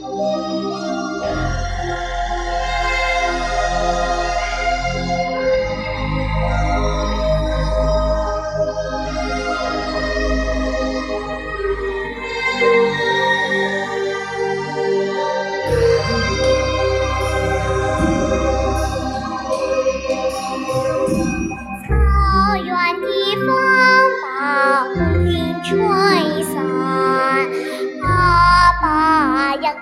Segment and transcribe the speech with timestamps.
[0.00, 0.49] Música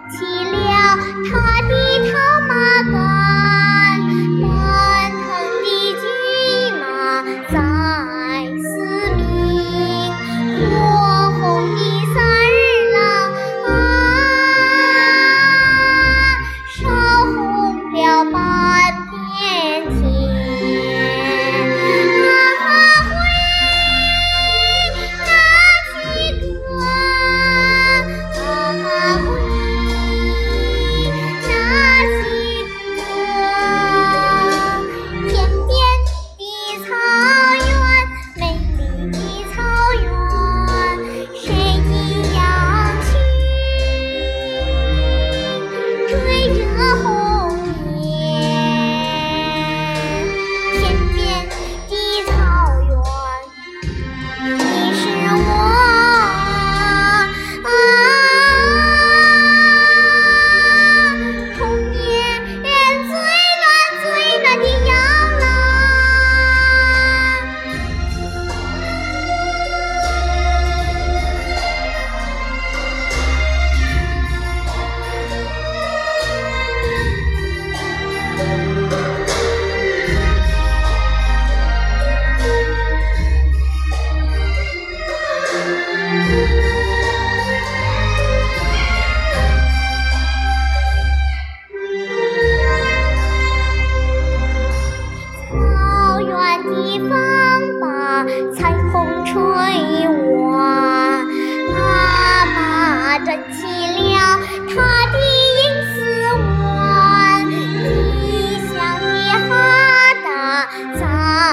[0.07, 0.28] 七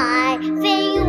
[0.07, 1.04] I finger.